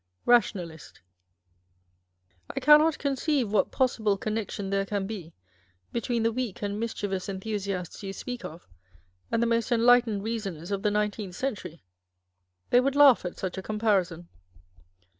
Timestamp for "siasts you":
7.53-8.11